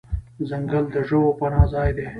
[0.49, 2.07] ځنګل د ژوو پناه ځای دی.